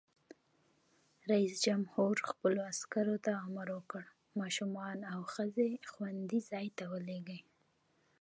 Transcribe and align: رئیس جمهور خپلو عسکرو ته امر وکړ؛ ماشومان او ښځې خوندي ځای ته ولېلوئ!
رئیس 1.31 1.53
جمهور 1.65 2.15
خپلو 2.29 2.59
عسکرو 2.71 3.15
ته 3.25 3.31
امر 3.45 3.67
وکړ؛ 3.77 4.03
ماشومان 4.39 4.97
او 5.13 5.21
ښځې 5.33 5.69
خوندي 5.91 6.39
ځای 6.51 6.67
ته 6.77 6.83
ولېلوئ! 6.91 7.39